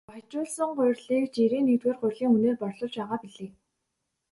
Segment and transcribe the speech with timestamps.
[0.09, 3.51] Баяжуулсан гурилыг жирийн нэгдүгээр гурилын үнээр борлуулж байгаа билээ.